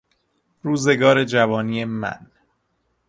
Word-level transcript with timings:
روزگار 0.63 1.23
جوانی 1.23 1.85
من 1.85 2.31